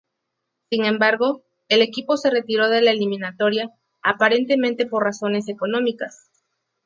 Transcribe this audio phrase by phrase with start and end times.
[0.71, 3.69] Sin embargo, el equipo se retiró de la eliminatoria,
[4.01, 6.31] aparentemente por razones económicas.